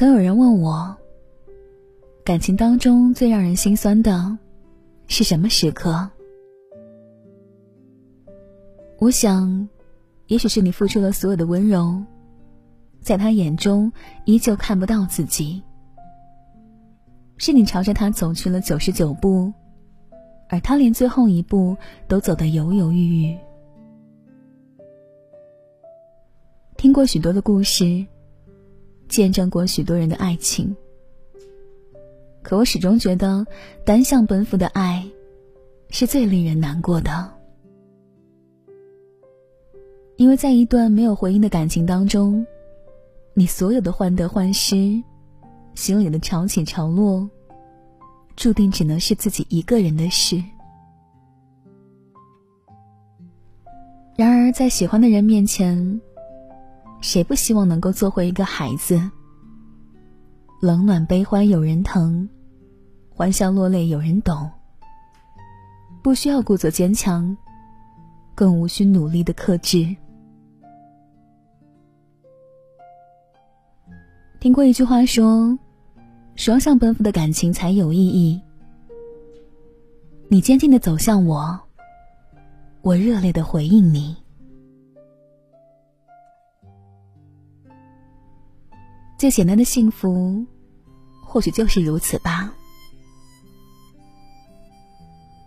[0.00, 0.96] 曾有人问我，
[2.24, 4.38] 感情当中最让人心酸的
[5.08, 6.08] 是什么时刻？
[8.98, 9.68] 我想，
[10.28, 12.02] 也许是你付出了所有的温柔，
[13.02, 13.92] 在他眼中
[14.24, 15.60] 依旧看不到自己；
[17.36, 19.52] 是你朝着他走去了九十九步，
[20.48, 21.76] 而他连最后一步
[22.08, 23.38] 都走得犹犹豫豫。
[26.78, 28.06] 听过许多的故事。
[29.10, 30.74] 见证过许多人的爱情，
[32.42, 33.44] 可我始终觉得
[33.84, 35.04] 单向奔赴的爱
[35.90, 37.28] 是最令人难过的，
[40.14, 42.46] 因为在一段没有回应的感情当中，
[43.34, 45.02] 你所有的患得患失，
[45.74, 47.28] 心里的潮起潮落，
[48.36, 50.40] 注定只能是自己一个人的事。
[54.16, 56.00] 然而，在喜欢的人面前。
[57.00, 59.00] 谁不希望能够做回一个孩子？
[60.60, 62.28] 冷暖悲欢有人疼，
[63.08, 64.50] 欢笑落泪有人懂。
[66.02, 67.36] 不需要故作坚强，
[68.34, 69.96] 更无需努力的克制。
[74.38, 75.58] 听过一句话说
[76.36, 78.40] ：“双向奔赴的感情才有意义。”
[80.28, 81.60] 你坚定的走向我，
[82.82, 84.16] 我热烈的回应你。
[89.20, 90.46] 最简单的幸福，
[91.22, 92.50] 或许就是如此吧。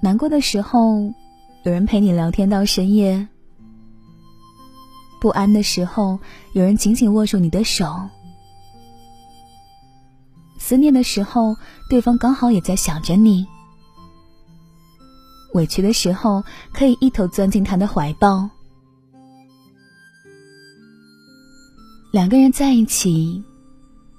[0.00, 1.12] 难过的时候，
[1.64, 3.28] 有人陪你聊天到深夜；
[5.20, 6.18] 不安的时候，
[6.54, 8.08] 有人紧紧握住你的手；
[10.58, 11.54] 思念的时候，
[11.90, 13.44] 对方刚好也在想着你；
[15.52, 18.48] 委屈的时候，可以一头钻进他的怀抱。
[22.10, 23.44] 两个人在一起。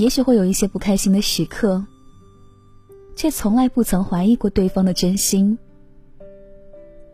[0.00, 1.84] 也许会有一些不开心的时刻，
[3.14, 5.58] 却从来不曾怀疑过对方的真心，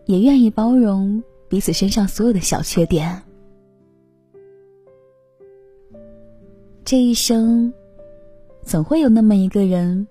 [0.04, 3.24] 也愿意包容彼此身上所有的小缺点。
[6.84, 7.74] 这一生，
[8.62, 10.06] 总会有那么一个人，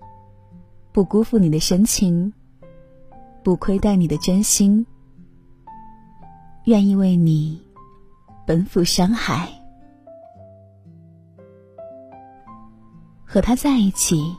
[0.92, 2.30] 不辜负你的深情，
[3.42, 4.84] 不亏待你的真心，
[6.66, 7.58] 愿意为你
[8.46, 9.55] 奔赴山海。
[13.36, 14.34] 和他在一起，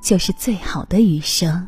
[0.00, 1.66] 就是最好的余生。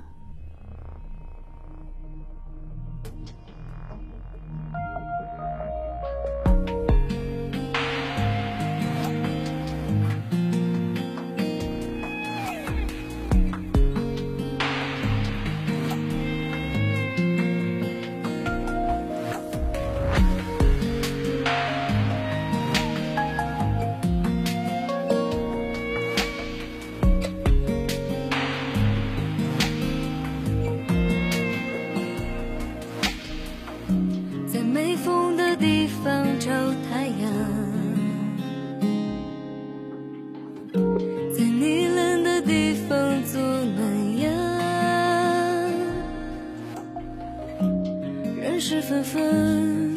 [49.46, 49.96] 嗯，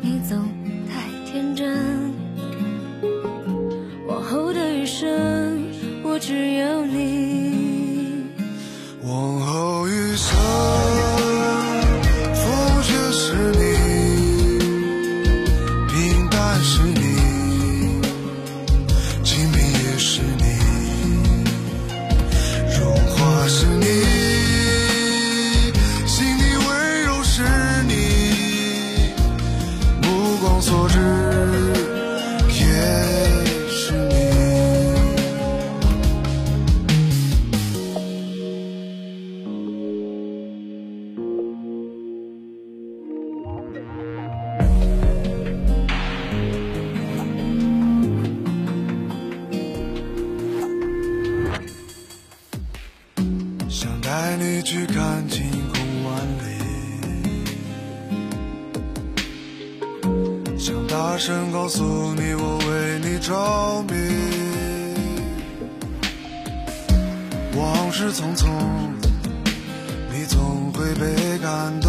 [0.00, 0.38] 你总
[0.88, 2.12] 太天真，
[4.06, 5.08] 往后的余生，
[6.04, 7.15] 我只有你。
[54.38, 56.46] 你去看晴空万里，
[60.58, 61.82] 想大声告诉
[62.14, 63.94] 你我为你着迷。
[67.58, 68.46] 往事匆匆，
[70.12, 71.85] 你总会被感动。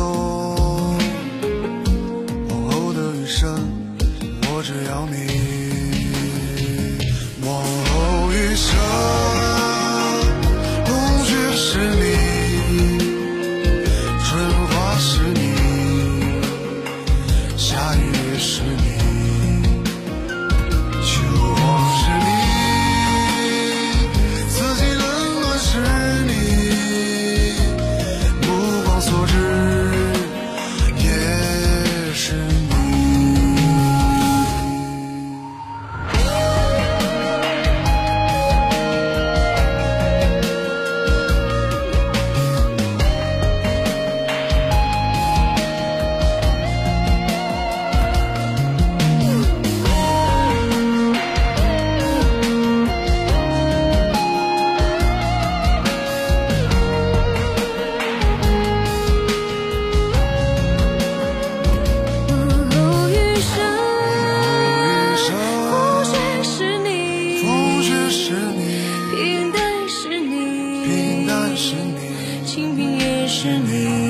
[73.37, 74.06] 是你。